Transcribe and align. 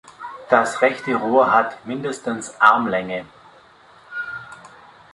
Das 0.49 0.81
rechte 0.81 1.13
Rohr 1.13 1.51
hat 1.53 1.85
mindestens 1.85 2.59
Armlänge. 2.59 3.23